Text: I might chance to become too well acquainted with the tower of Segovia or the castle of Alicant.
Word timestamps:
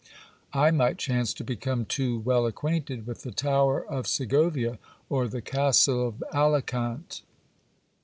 I 0.55 0.71
might 0.71 0.97
chance 0.97 1.31
to 1.35 1.43
become 1.43 1.85
too 1.85 2.17
well 2.17 2.47
acquainted 2.47 3.05
with 3.05 3.21
the 3.21 3.29
tower 3.29 3.85
of 3.85 4.07
Segovia 4.07 4.79
or 5.09 5.27
the 5.27 5.43
castle 5.43 6.07
of 6.07 6.23
Alicant. 6.33 7.21